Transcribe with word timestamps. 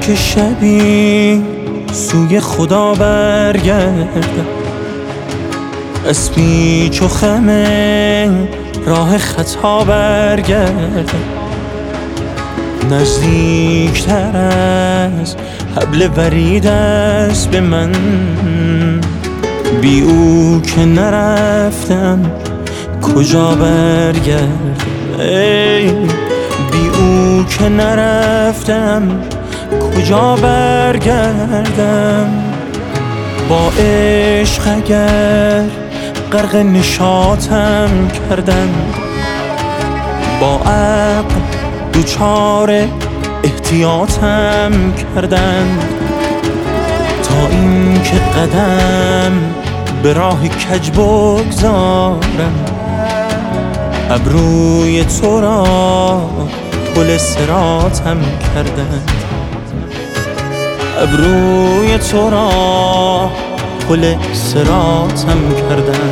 که 0.00 0.14
شبی 0.14 1.42
سوی 1.92 2.40
خدا 2.40 2.94
برگردم. 2.94 4.46
پیچ 6.34 7.02
و 7.02 7.08
خمه 7.08 8.30
راه 8.86 9.18
خطا 9.18 9.84
برگردم. 9.84 11.04
نزدیکتر 12.90 14.36
از 14.36 15.36
حبل 15.76 16.08
ورید 16.16 16.66
است 16.66 17.50
به 17.50 17.60
من. 17.60 17.92
بی 19.80 20.00
او 20.02 20.60
که 20.62 20.84
نرفتم 20.84 22.18
کجا 23.02 23.48
برگردم؟ 23.48 24.76
ای 25.18 25.90
بی 26.72 26.88
او 26.98 27.44
که 27.44 27.68
نرفتم 27.68 29.37
کجا 29.98 30.36
برگردم؟ 30.36 32.28
با 33.48 33.72
عشق 33.82 34.62
اگر 34.76 35.62
غرق 36.32 36.56
نشاتم 36.56 37.90
کردن 38.08 38.68
با 40.40 40.54
عقل 40.54 41.34
دوچار 41.92 42.88
احتیاطم 43.44 44.72
کردن 44.92 45.78
تا 47.22 47.48
این 47.50 48.02
که 48.02 48.16
قدم 48.16 49.32
به 50.02 50.12
راه 50.12 50.48
کج 50.48 50.90
بگذارم. 50.90 52.64
ابروی 54.10 55.04
تو 55.04 55.40
را 55.40 55.64
پل 56.94 57.16
سراتم 57.16 58.18
کردن 58.54 59.02
ابروی 61.00 61.98
تو 61.98 62.30
را 62.30 62.50
پل 63.88 64.14
سراتم 64.32 65.54
کردن. 65.68 66.10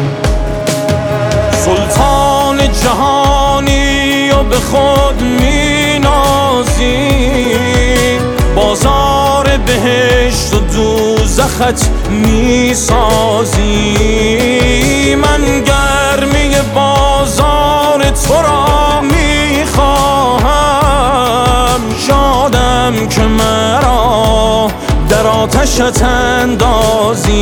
سلطان 1.53 2.59
جهانی 2.83 4.31
و 4.31 4.43
به 4.43 4.57
خود 4.57 5.23
می 5.23 5.99
نازی 5.99 7.09
بازار 8.57 9.47
بهشت 9.67 10.55
و 10.55 10.61
دوزخت 10.61 11.91
می 12.11 12.75
سازی 12.75 13.65
من 15.15 15.41
گرمی 15.45 16.57
بازار 16.75 18.11
تو 18.11 18.35
را 18.43 18.56
آتشت 25.77 26.03
اندازی 26.03 27.35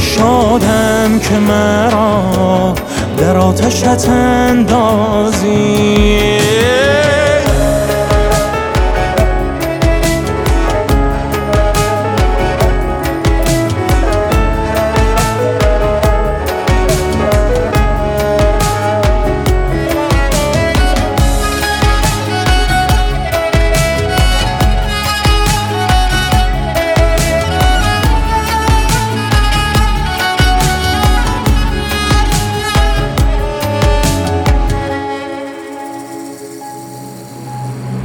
شادم 0.00 1.18
که 1.18 1.38
مرا 1.38 2.74
در 3.18 3.36
آتشت 3.36 4.08
اندازی 4.08 5.37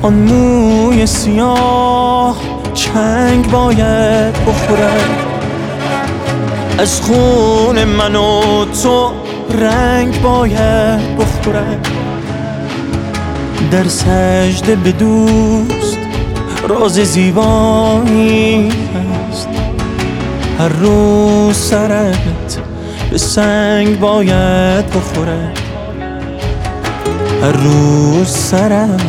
آن 0.04 0.14
موی 0.14 1.06
سیاه 1.06 2.38
چنگ 2.74 3.52
باید 3.52 4.34
بخورد. 4.34 5.10
از 6.78 7.02
خون 7.02 7.84
من 7.84 8.16
و 8.16 8.66
تو 8.66 9.12
رنگ 9.60 10.22
باید 10.22 11.18
بخورد. 11.18 11.88
در 13.72 13.88
سجده 13.88 14.76
به 14.76 14.92
دوست 14.92 15.98
راز 16.68 16.94
زیبایی 16.94 18.70
هست. 18.70 19.48
هر 20.60 20.70
روز 20.70 21.56
سرت 21.58 22.58
به 23.12 23.18
سنگ 23.18 24.00
باید 24.00 24.90
بخورد. 24.90 25.60
هر 27.42 27.52
روز 27.52 28.28
سرت 28.28 29.02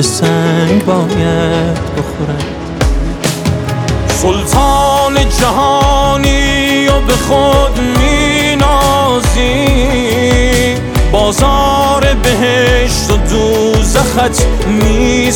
به 0.00 0.06
سنگ 0.06 0.84
باید 0.84 1.78
بخورد. 1.96 2.44
سلطان 4.08 5.28
جهانی 5.40 6.88
و 6.88 7.00
به 7.00 7.12
خود 7.12 7.78
می 7.78 8.56
نازی 8.56 9.66
بازار 11.12 12.16
بهشت 12.22 13.10
و 13.10 13.16
دوزخت 13.16 14.46
می 14.66 15.30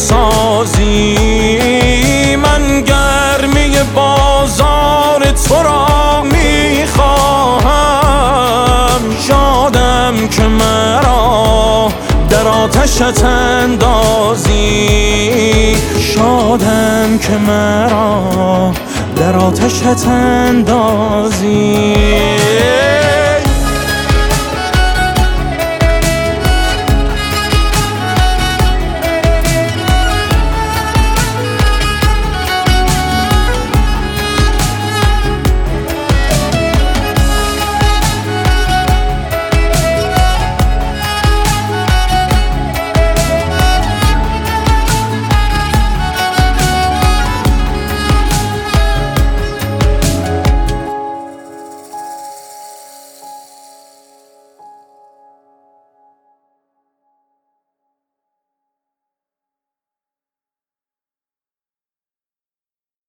آتشت 12.65 13.25
اندازی. 13.25 14.55
شادم 16.01 17.19
که 17.19 17.37
مرا 17.37 18.73
در 19.17 19.37
آتشت 19.37 20.09
اندازی. 20.09 21.94